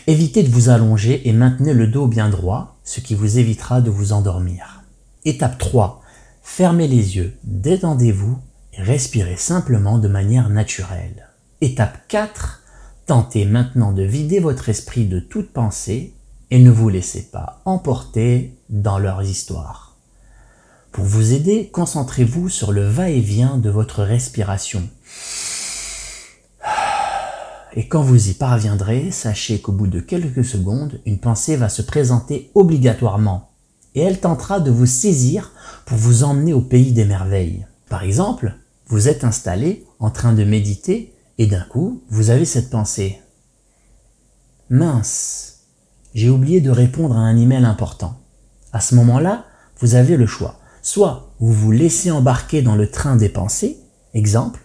Évitez 0.07 0.43
de 0.43 0.53
vous 0.53 0.69
allonger 0.69 1.27
et 1.27 1.33
maintenez 1.33 1.73
le 1.73 1.87
dos 1.87 2.09
bien 2.09 2.29
droit, 2.29 2.77
ce 2.85 3.01
qui 3.01 3.15
vous 3.15 3.39
évitera 3.39 3.81
de 3.81 3.89
vous 3.89 4.13
endormir. 4.13 4.83
Étape 5.25 5.57
3. 5.57 6.03
Fermez 6.43 6.89
les 6.89 7.17
yeux, 7.17 7.39
détendez-vous 7.45 8.37
respirez 8.79 9.37
simplement 9.37 9.99
de 9.99 10.09
manière 10.09 10.51
naturelle. 10.51 11.29
Étape 11.61 11.99
4. 12.09 12.63
Tentez 13.07 13.45
maintenant 13.45 13.93
de 13.93 14.03
vider 14.03 14.41
votre 14.41 14.69
esprit 14.69 15.07
de 15.07 15.21
toute 15.21 15.53
pensée 15.53 16.15
et 16.51 16.59
ne 16.59 16.71
vous 16.71 16.89
laissez 16.89 17.23
pas 17.23 17.61
emporter 17.65 18.57
dans 18.71 18.99
leurs 18.99 19.23
histoires. 19.23 19.97
Pour 20.93 21.05
vous 21.05 21.33
aider, 21.33 21.71
concentrez-vous 21.73 22.49
sur 22.49 22.73
le 22.73 22.87
va-et-vient 22.87 23.59
de 23.59 23.71
votre 23.71 24.03
respiration. 24.03 24.89
Et 27.77 27.89
quand 27.89 28.03
vous 28.03 28.29
y 28.31 28.35
parviendrez, 28.35 29.11
sachez 29.11 29.61
qu'au 29.61 29.73
bout 29.73 29.89
de 29.89 29.99
quelques 29.99 30.45
secondes, 30.45 31.01
une 31.07 31.19
pensée 31.19 31.57
va 31.57 31.69
se 31.69 31.83
présenter 31.83 32.53
obligatoirement. 32.55 33.51
Et 33.97 34.01
elle 34.03 34.21
tentera 34.21 34.61
de 34.61 34.71
vous 34.71 34.87
saisir 34.87 35.53
pour 35.85 35.99
vous 35.99 36.23
emmener 36.23 36.53
au 36.53 36.61
pays 36.61 36.93
des 36.93 37.05
merveilles. 37.05 37.67
Par 37.89 38.05
exemple, 38.05 38.55
vous 38.87 39.09
êtes 39.09 39.25
installé 39.25 39.87
en 39.99 40.11
train 40.11 40.33
de 40.33 40.45
méditer 40.45 41.15
et 41.39 41.47
d'un 41.47 41.65
coup, 41.65 42.03
vous 42.11 42.31
avez 42.31 42.45
cette 42.45 42.71
pensée. 42.71 43.21
Mince, 44.71 45.61
j'ai 46.15 46.31
oublié 46.31 46.61
de 46.61 46.71
répondre 46.71 47.17
à 47.17 47.21
un 47.21 47.37
email 47.37 47.65
important. 47.65 48.21
À 48.73 48.81
ce 48.81 48.95
moment-là, 48.95 49.47
vous 49.79 49.95
avez 49.95 50.17
le 50.17 50.27
choix. 50.27 50.61
Soit 50.83 51.35
vous 51.41 51.53
vous 51.53 51.73
laissez 51.73 52.11
embarquer 52.11 52.63
dans 52.63 52.77
le 52.77 52.91
train 52.91 53.17
des 53.17 53.29
pensées, 53.29 53.79
exemple, 54.13 54.61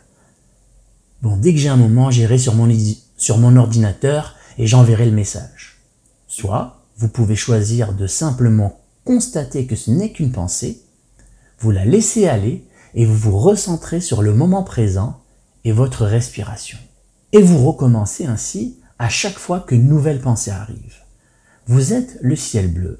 bon, 1.21 1.37
dès 1.37 1.53
que 1.53 1.59
j'ai 1.59 1.69
un 1.69 1.77
moment, 1.77 2.11
j'irai 2.11 2.37
sur 2.37 2.55
mon, 2.55 2.69
sur 3.17 3.37
mon 3.37 3.55
ordinateur 3.55 4.35
et 4.57 4.67
j'enverrai 4.67 5.05
le 5.05 5.11
message. 5.11 5.79
Soit 6.27 6.83
vous 6.97 7.07
pouvez 7.07 7.35
choisir 7.35 7.93
de 7.93 8.07
simplement 8.07 8.81
constater 9.05 9.65
que 9.65 9.75
ce 9.75 9.89
n'est 9.89 10.11
qu'une 10.11 10.31
pensée, 10.31 10.81
vous 11.59 11.71
la 11.71 11.85
laissez 11.85 12.27
aller 12.27 12.65
et 12.93 13.05
vous 13.05 13.15
vous 13.15 13.37
recentrez 13.37 14.01
sur 14.01 14.21
le 14.21 14.33
moment 14.33 14.63
présent 14.63 15.21
et 15.63 15.71
votre 15.71 16.05
respiration. 16.05 16.77
Et 17.31 17.41
vous 17.41 17.65
recommencez 17.65 18.25
ainsi 18.25 18.79
à 18.97 19.09
chaque 19.09 19.37
fois 19.37 19.61
qu'une 19.61 19.87
nouvelle 19.87 20.21
pensée 20.21 20.51
arrive. 20.51 20.95
Vous 21.67 21.93
êtes 21.93 22.17
le 22.21 22.35
ciel 22.35 22.71
bleu 22.71 22.99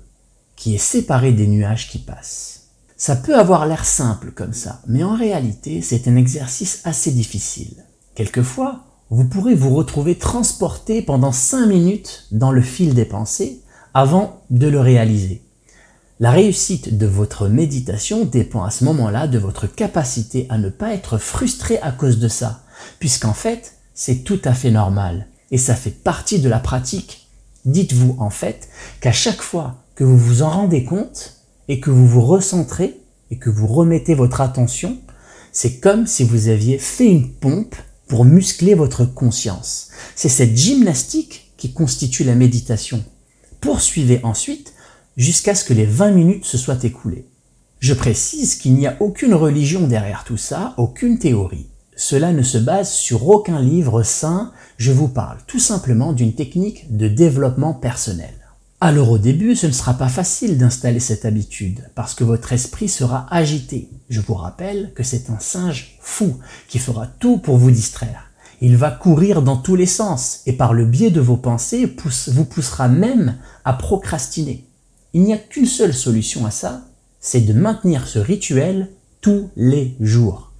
qui 0.56 0.76
est 0.76 0.78
séparé 0.78 1.32
des 1.32 1.48
nuages 1.48 1.90
qui 1.90 2.00
passent. 2.00 2.68
Ça 2.98 3.16
peut 3.16 3.38
avoir 3.38 3.66
l'air 3.66 3.86
simple 3.86 4.32
comme 4.32 4.52
ça, 4.52 4.82
mais 4.88 5.04
en 5.04 5.16
réalité, 5.16 5.82
c'est 5.82 6.08
un 6.10 6.18
exercice 6.18 6.82
assez 6.84 7.12
difficile. 7.12 7.86
Quelquefois, 8.14 8.84
vous 9.10 9.24
pourrez 9.24 9.56
vous 9.56 9.74
retrouver 9.74 10.18
transporté 10.18 11.02
pendant 11.02 11.32
5 11.32 11.66
minutes 11.66 12.28
dans 12.32 12.52
le 12.52 12.62
fil 12.62 12.94
des 12.94 13.06
pensées 13.06 13.62
avant 13.94 14.42
de 14.50 14.68
le 14.68 14.82
réaliser. 14.82 15.42
La 16.20 16.32
réussite 16.32 16.98
de 16.98 17.06
votre 17.06 17.48
méditation 17.48 18.26
dépend 18.26 18.64
à 18.64 18.72
ce 18.72 18.84
moment-là 18.84 19.28
de 19.28 19.40
votre 19.40 19.68
capacité 19.68 20.46
à 20.50 20.58
ne 20.58 20.70
pas 20.70 20.94
être 20.94 21.18
frustré 21.18 21.80
à 21.80 21.92
cause 21.92 22.20
de 22.20 22.28
ça, 22.28 22.64
puisqu'en 23.00 23.34
fait, 23.34 23.76
c'est 23.94 24.24
tout 24.24 24.42
à 24.44 24.54
fait 24.54 24.72
normal 24.72 25.28
et 25.52 25.58
ça 25.58 25.76
fait 25.76 25.92
partie 25.92 26.40
de 26.40 26.50
la 26.50 26.60
pratique. 26.60 27.28
Dites-vous 27.66 28.18
en 28.20 28.30
fait 28.30 28.70
qu'à 29.02 29.12
chaque 29.12 29.42
fois 29.42 29.84
que 29.96 30.04
vous 30.04 30.18
vous 30.18 30.42
en 30.44 30.50
rendez 30.50 30.84
compte, 30.84 31.40
et 31.70 31.80
que 31.80 31.92
vous 31.92 32.08
vous 32.08 32.26
recentrez 32.26 33.00
et 33.32 33.38
que 33.38 33.50
vous 33.50 33.68
remettez 33.68 34.16
votre 34.16 34.42
attention, 34.42 34.98
c'est 35.54 35.80
comme 35.80 36.08
si 36.08 36.24
vous 36.24 36.50
aviez 36.50 36.80
fait 36.80 37.08
une 37.08 37.32
pompe 37.32 37.76
pour 38.08 38.26
muscler 38.26 38.74
votre 38.74 39.06
conscience. 39.06 39.90
C'est 40.16 40.30
cette 40.30 40.58
gymnastique 40.58 41.54
qui 41.58 41.72
constitue 41.72 42.24
la 42.24 42.36
méditation. 42.36 43.04
Poursuivez 43.62 44.20
ensuite 44.24 44.74
jusqu'à 45.20 45.54
ce 45.54 45.66
que 45.66 45.74
les 45.74 45.86
20 45.86 46.12
minutes 46.12 46.46
se 46.46 46.58
soient 46.58 46.82
écoulées. 46.82 47.28
Je 47.80 47.94
précise 47.94 48.56
qu'il 48.56 48.74
n'y 48.74 48.88
a 48.88 48.96
aucune 49.02 49.34
religion 49.34 49.86
derrière 49.86 50.24
tout 50.24 50.38
ça, 50.38 50.74
aucune 50.78 51.20
théorie. 51.20 51.68
Cela 51.98 52.32
ne 52.32 52.42
se 52.42 52.58
base 52.58 52.90
sur 52.90 53.28
aucun 53.28 53.62
livre 53.62 54.02
saint, 54.04 54.54
je 54.78 54.94
vous 54.94 55.10
parle 55.10 55.40
tout 55.46 55.60
simplement 55.60 56.14
d'une 56.14 56.34
technique 56.34 56.96
de 56.96 57.10
développement 57.10 57.74
personnel. 57.74 58.34
Alors 58.80 59.12
au 59.12 59.18
début, 59.18 59.58
ce 59.58 59.68
ne 59.68 59.74
sera 59.74 59.94
pas 59.94 60.08
facile 60.08 60.58
d'installer 60.58 61.02
cette 61.02 61.26
habitude, 61.26 61.90
parce 61.96 62.16
que 62.16 62.24
votre 62.24 62.54
esprit 62.54 62.88
sera 62.88 63.28
agité. 63.30 63.90
Je 64.10 64.22
vous 64.22 64.36
rappelle 64.36 64.94
que 64.96 65.04
c'est 65.04 65.30
un 65.30 65.40
singe 65.40 65.98
fou 66.00 66.38
qui 66.70 66.80
fera 66.80 67.08
tout 67.08 67.40
pour 67.40 67.58
vous 67.58 67.72
distraire. 67.72 68.32
Il 68.62 68.78
va 68.78 68.90
courir 68.90 69.42
dans 69.42 69.58
tous 69.58 69.76
les 69.76 69.86
sens, 69.86 70.44
et 70.46 70.54
par 70.54 70.74
le 70.74 70.86
biais 70.86 71.12
de 71.12 71.20
vos 71.20 71.36
pensées, 71.36 71.94
vous 72.28 72.46
poussera 72.46 72.88
même 72.88 73.36
à 73.66 73.74
procrastiner. 73.74 74.69
Il 75.14 75.24
n'y 75.24 75.34
a 75.34 75.38
qu'une 75.38 75.66
seule 75.66 75.94
solution 75.94 76.46
à 76.46 76.52
ça, 76.52 76.84
c'est 77.20 77.42
de 77.42 77.54
maintenir 77.54 78.08
ce 78.08 78.20
rituel 78.20 78.90
tous 79.22 79.50
les 79.56 79.96
jours. 80.00 80.52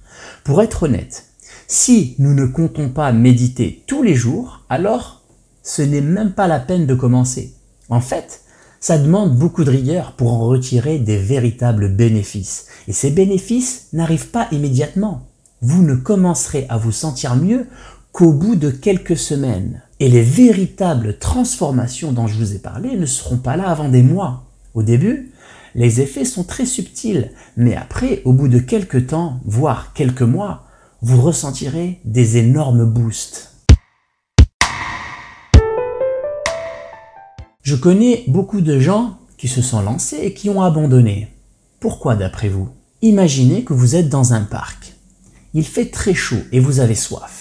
Pour 0.44 0.60
être 0.60 0.84
honnête, 0.84 1.26
si 1.68 2.16
nous 2.18 2.34
ne 2.34 2.46
comptons 2.46 2.88
pas 2.88 3.12
méditer 3.12 3.84
tous 3.86 4.02
les 4.02 4.14
jours, 4.14 4.62
alors 4.68 5.22
ce 5.62 5.82
n'est 5.82 6.00
même 6.00 6.32
pas 6.32 6.48
la 6.48 6.58
peine 6.58 6.86
de 6.86 6.94
commencer. 6.94 7.54
En 7.88 8.00
fait, 8.00 8.40
ça 8.80 8.98
demande 8.98 9.36
beaucoup 9.36 9.62
de 9.62 9.70
rigueur 9.70 10.12
pour 10.12 10.32
en 10.32 10.46
retirer 10.46 10.98
des 10.98 11.18
véritables 11.18 11.94
bénéfices. 11.94 12.66
Et 12.88 12.92
ces 12.92 13.10
bénéfices 13.10 13.86
n'arrivent 13.92 14.30
pas 14.30 14.48
immédiatement. 14.50 15.28
Vous 15.62 15.82
ne 15.82 15.94
commencerez 15.94 16.66
à 16.70 16.76
vous 16.76 16.92
sentir 16.92 17.36
mieux 17.36 17.66
qu'au 18.10 18.32
bout 18.32 18.56
de 18.56 18.70
quelques 18.70 19.18
semaines. 19.18 19.82
Et 20.02 20.08
les 20.08 20.22
véritables 20.22 21.18
transformations 21.18 22.12
dont 22.12 22.26
je 22.26 22.38
vous 22.38 22.54
ai 22.54 22.58
parlé 22.58 22.96
ne 22.96 23.04
seront 23.04 23.36
pas 23.36 23.58
là 23.58 23.68
avant 23.68 23.90
des 23.90 24.02
mois. 24.02 24.44
Au 24.72 24.82
début, 24.82 25.30
les 25.74 26.00
effets 26.00 26.24
sont 26.24 26.42
très 26.42 26.64
subtils, 26.64 27.30
mais 27.58 27.76
après, 27.76 28.22
au 28.24 28.32
bout 28.32 28.48
de 28.48 28.58
quelques 28.58 29.08
temps, 29.08 29.40
voire 29.44 29.92
quelques 29.92 30.22
mois, 30.22 30.64
vous 31.02 31.20
ressentirez 31.20 32.00
des 32.06 32.38
énormes 32.38 32.86
boosts. 32.86 33.52
Je 37.60 37.76
connais 37.76 38.24
beaucoup 38.26 38.62
de 38.62 38.78
gens 38.78 39.18
qui 39.36 39.48
se 39.48 39.60
sont 39.60 39.82
lancés 39.82 40.20
et 40.22 40.32
qui 40.32 40.48
ont 40.48 40.62
abandonné. 40.62 41.28
Pourquoi 41.78 42.16
d'après 42.16 42.48
vous? 42.48 42.70
Imaginez 43.02 43.64
que 43.64 43.74
vous 43.74 43.96
êtes 43.96 44.08
dans 44.08 44.32
un 44.32 44.44
parc. 44.44 44.94
Il 45.52 45.66
fait 45.66 45.90
très 45.90 46.14
chaud 46.14 46.40
et 46.52 46.60
vous 46.60 46.80
avez 46.80 46.94
soif. 46.94 47.39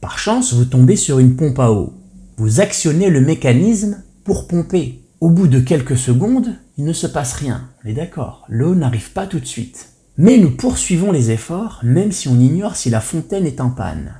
Par 0.00 0.18
chance, 0.18 0.52
vous 0.52 0.64
tombez 0.64 0.96
sur 0.96 1.18
une 1.18 1.34
pompe 1.34 1.58
à 1.58 1.72
eau. 1.72 1.92
Vous 2.36 2.60
actionnez 2.60 3.10
le 3.10 3.20
mécanisme 3.20 4.02
pour 4.24 4.46
pomper. 4.46 5.02
Au 5.20 5.30
bout 5.30 5.48
de 5.48 5.58
quelques 5.58 5.98
secondes, 5.98 6.54
il 6.76 6.84
ne 6.84 6.92
se 6.92 7.08
passe 7.08 7.32
rien. 7.32 7.68
On 7.84 7.88
est 7.88 7.94
d'accord, 7.94 8.44
l'eau 8.48 8.76
n'arrive 8.76 9.12
pas 9.12 9.26
tout 9.26 9.40
de 9.40 9.46
suite. 9.46 9.88
Mais 10.16 10.38
nous 10.38 10.50
poursuivons 10.50 11.10
les 11.10 11.32
efforts 11.32 11.80
même 11.82 12.12
si 12.12 12.28
on 12.28 12.38
ignore 12.38 12.76
si 12.76 12.90
la 12.90 13.00
fontaine 13.00 13.46
est 13.46 13.60
en 13.60 13.70
panne. 13.70 14.14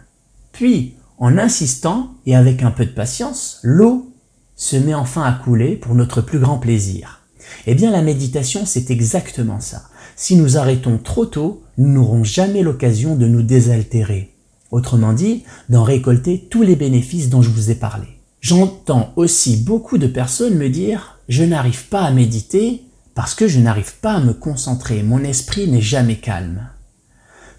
Puis, 0.50 0.96
en 1.18 1.38
insistant 1.38 2.14
et 2.26 2.34
avec 2.34 2.62
un 2.62 2.72
peu 2.72 2.84
de 2.84 2.90
patience, 2.90 3.60
l'eau 3.62 4.12
se 4.56 4.76
met 4.76 4.94
enfin 4.94 5.22
à 5.22 5.32
couler 5.32 5.76
pour 5.76 5.94
notre 5.94 6.20
plus 6.20 6.40
grand 6.40 6.58
plaisir. 6.58 7.20
Eh 7.66 7.74
bien 7.76 7.92
la 7.92 8.02
méditation, 8.02 8.66
c'est 8.66 8.90
exactement 8.90 9.60
ça. 9.60 9.84
Si 10.16 10.34
nous 10.34 10.58
arrêtons 10.58 10.98
trop 10.98 11.26
tôt, 11.26 11.62
nous 11.76 11.88
n'aurons 11.88 12.24
jamais 12.24 12.62
l'occasion 12.62 13.14
de 13.14 13.26
nous 13.28 13.42
désaltérer. 13.42 14.34
Autrement 14.70 15.12
dit, 15.12 15.44
d'en 15.68 15.82
récolter 15.82 16.46
tous 16.50 16.62
les 16.62 16.76
bénéfices 16.76 17.30
dont 17.30 17.42
je 17.42 17.50
vous 17.50 17.70
ai 17.70 17.74
parlé. 17.74 18.06
J'entends 18.40 19.12
aussi 19.16 19.56
beaucoup 19.56 19.98
de 19.98 20.06
personnes 20.06 20.56
me 20.56 20.68
dire 20.68 21.18
je 21.28 21.44
n'arrive 21.44 21.88
pas 21.88 22.02
à 22.02 22.10
méditer 22.10 22.82
parce 23.14 23.34
que 23.34 23.48
je 23.48 23.58
n'arrive 23.58 23.94
pas 24.00 24.14
à 24.14 24.20
me 24.20 24.32
concentrer, 24.32 25.02
mon 25.02 25.24
esprit 25.24 25.68
n'est 25.68 25.80
jamais 25.80 26.16
calme. 26.16 26.68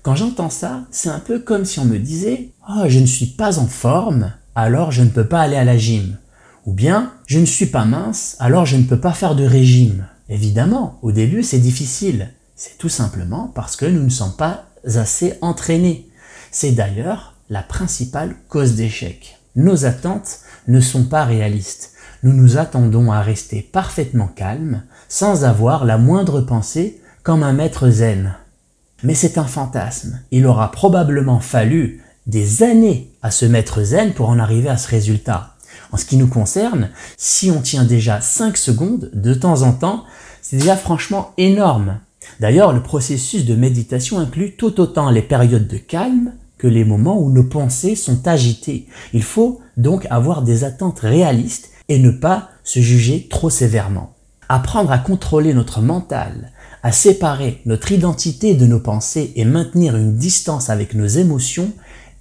Quand 0.02 0.16
j'entends 0.16 0.50
ça, 0.50 0.86
c'est 0.92 1.10
un 1.10 1.20
peu 1.20 1.40
comme 1.40 1.66
si 1.66 1.80
on 1.80 1.86
me 1.86 2.00
disait 2.00 2.52
Oh, 2.70 2.84
je 2.88 3.00
ne 3.00 3.06
suis 3.06 3.26
pas 3.26 3.60
en 3.60 3.68
forme, 3.68 4.32
alors 4.56 4.92
je 4.92 5.04
ne 5.04 5.10
peux 5.10 5.28
pas 5.28 5.42
aller 5.42 5.58
à 5.58 5.66
la 5.66 5.78
gym. 5.78 6.18
Ou 6.66 6.74
bien, 6.74 7.12
je 7.28 7.40
ne 7.40 7.46
suis 7.46 7.66
pas 7.66 7.86
mince, 7.86 8.36
alors 8.40 8.66
je 8.66 8.78
ne 8.78 8.84
peux 8.84 9.00
pas 9.00 9.14
faire 9.14 9.36
de 9.36 9.44
régime. 9.44 10.08
Évidemment, 10.30 11.00
au 11.02 11.12
début, 11.12 11.44
c'est 11.44 11.60
difficile. 11.60 12.30
C'est 12.56 12.78
tout 12.78 12.90
simplement 12.90 13.52
parce 13.54 13.76
que 13.76 13.86
nous 13.86 14.04
ne 14.04 14.10
sommes 14.10 14.36
pas 14.36 14.66
assez 14.96 15.34
entraînés. 15.42 16.09
C'est 16.52 16.72
d'ailleurs 16.72 17.36
la 17.50 17.62
principale 17.62 18.36
cause 18.48 18.76
d'échec. 18.76 19.38
Nos 19.56 19.86
attentes 19.86 20.40
ne 20.68 20.80
sont 20.80 21.04
pas 21.04 21.26
réalistes. 21.26 21.94
Nous 22.24 22.34
nous 22.34 22.58
attendons 22.58 23.12
à 23.12 23.22
rester 23.22 23.62
parfaitement 23.62 24.28
calmes, 24.28 24.84
sans 25.08 25.46
avoir 25.46 25.86
la 25.86 25.98
moindre 25.98 26.42
pensée, 26.42 27.02
comme 27.24 27.44
un 27.44 27.54
maître 27.54 27.90
zen. 27.90 28.36
Mais 29.04 29.14
c'est 29.14 29.38
un 29.38 29.46
fantasme. 29.46 30.20
Il 30.32 30.46
aura 30.46 30.72
probablement 30.72 31.40
fallu 31.40 32.04
des 32.28 32.64
années 32.64 33.12
à 33.22 33.32
se 33.32 33.46
mettre 33.46 33.84
zen 33.84 34.14
pour 34.14 34.30
en 34.30 34.40
arriver 34.40 34.70
à 34.70 34.78
ce 34.78 34.90
résultat. 34.90 35.56
En 35.92 35.98
ce 35.98 36.06
qui 36.06 36.18
nous 36.18 36.28
concerne, 36.28 36.90
si 37.18 37.50
on 37.52 37.62
tient 37.62 37.86
déjà 37.86 38.22
5 38.22 38.58
secondes 38.58 39.10
de 39.14 39.34
temps 39.34 39.62
en 39.62 39.74
temps, 39.74 40.04
c'est 40.42 40.58
déjà 40.58 40.76
franchement 40.76 41.34
énorme. 41.38 42.00
D'ailleurs, 42.40 42.74
le 42.74 42.84
processus 42.84 43.46
de 43.46 43.56
méditation 43.56 44.20
inclut 44.20 44.56
tout 44.56 44.80
autant 44.80 45.10
les 45.10 45.22
périodes 45.22 45.68
de 45.68 45.78
calme 45.78 46.34
que 46.58 46.68
les 46.68 46.86
moments 46.86 47.20
où 47.20 47.32
nos 47.32 47.44
pensées 47.44 47.96
sont 47.96 48.28
agitées. 48.28 48.88
Il 49.14 49.24
faut 49.24 49.62
donc 49.78 50.06
avoir 50.10 50.44
des 50.44 50.64
attentes 50.64 51.00
réalistes 51.00 51.70
et 51.88 52.00
ne 52.00 52.12
pas 52.12 52.50
se 52.64 52.80
juger 52.80 53.28
trop 53.30 53.50
sévèrement. 53.50 54.14
Apprendre 54.50 54.92
à 54.92 54.98
contrôler 54.98 55.54
notre 55.54 55.82
mental, 55.82 56.52
à 56.84 56.92
séparer 56.92 57.62
notre 57.66 57.92
identité 57.92 58.56
de 58.56 58.66
nos 58.66 58.80
pensées 58.80 59.32
et 59.36 59.46
maintenir 59.46 59.96
une 59.96 60.16
distance 60.16 60.70
avec 60.70 60.94
nos 60.94 61.08
émotions 61.08 61.72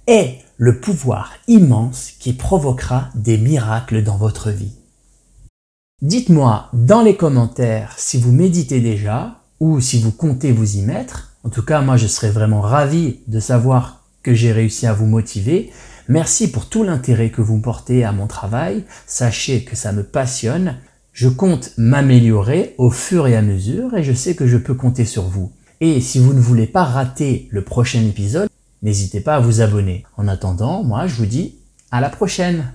est 0.07 0.39
le 0.57 0.79
pouvoir 0.79 1.33
immense 1.47 2.11
qui 2.19 2.33
provoquera 2.33 3.09
des 3.15 3.37
miracles 3.37 4.03
dans 4.03 4.17
votre 4.17 4.49
vie. 4.49 4.73
Dites-moi 6.01 6.69
dans 6.73 7.01
les 7.01 7.15
commentaires 7.15 7.93
si 7.97 8.17
vous 8.17 8.31
méditez 8.31 8.79
déjà 8.79 9.38
ou 9.59 9.81
si 9.81 9.99
vous 9.99 10.11
comptez 10.11 10.51
vous 10.51 10.77
y 10.77 10.81
mettre. 10.81 11.33
En 11.43 11.49
tout 11.49 11.63
cas, 11.63 11.81
moi, 11.81 11.97
je 11.97 12.07
serais 12.07 12.31
vraiment 12.31 12.61
ravi 12.61 13.19
de 13.27 13.39
savoir 13.39 14.03
que 14.23 14.33
j'ai 14.33 14.51
réussi 14.51 14.87
à 14.87 14.93
vous 14.93 15.05
motiver. 15.05 15.71
Merci 16.07 16.51
pour 16.51 16.67
tout 16.67 16.83
l'intérêt 16.83 17.29
que 17.29 17.41
vous 17.41 17.59
portez 17.59 18.03
à 18.03 18.11
mon 18.11 18.27
travail. 18.27 18.83
Sachez 19.05 19.63
que 19.63 19.75
ça 19.75 19.91
me 19.91 20.03
passionne. 20.03 20.77
Je 21.13 21.29
compte 21.29 21.71
m'améliorer 21.77 22.75
au 22.77 22.89
fur 22.89 23.27
et 23.27 23.35
à 23.35 23.41
mesure 23.41 23.95
et 23.95 24.03
je 24.03 24.13
sais 24.13 24.35
que 24.35 24.47
je 24.47 24.57
peux 24.57 24.73
compter 24.73 25.05
sur 25.05 25.23
vous. 25.23 25.51
Et 25.81 26.01
si 26.01 26.19
vous 26.19 26.33
ne 26.33 26.39
voulez 26.39 26.67
pas 26.67 26.83
rater 26.83 27.47
le 27.51 27.63
prochain 27.63 28.01
épisode, 28.01 28.49
n'hésitez 28.81 29.21
pas 29.21 29.35
à 29.35 29.39
vous 29.39 29.61
abonner. 29.61 30.05
En 30.17 30.27
attendant, 30.27 30.83
moi 30.83 31.07
je 31.07 31.15
vous 31.15 31.25
dis 31.25 31.55
à 31.91 32.01
la 32.01 32.09
prochaine 32.09 32.73